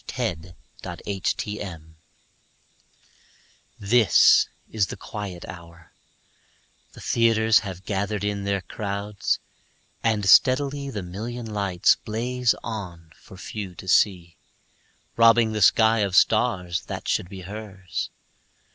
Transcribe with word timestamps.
Sara 0.07 0.35
Teasdale 0.95 1.75
Broadway 1.75 1.79
THIS 3.77 4.47
is 4.71 4.87
the 4.87 4.97
quiet 4.97 5.45
hour; 5.47 5.93
the 6.93 7.01
theaters 7.01 7.59
Have 7.59 7.85
gathered 7.85 8.23
in 8.23 8.43
their 8.43 8.61
crowds, 8.61 9.37
and 10.01 10.25
steadily 10.27 10.89
The 10.89 11.03
million 11.03 11.45
lights 11.45 11.93
blaze 11.97 12.55
on 12.63 13.11
for 13.15 13.37
few 13.37 13.75
to 13.75 13.87
see, 13.87 14.37
Robbing 15.17 15.51
the 15.51 15.61
sky 15.61 15.99
of 15.99 16.15
stars 16.15 16.81
that 16.85 17.07
should 17.07 17.29
be 17.29 17.41
hers. 17.41 18.09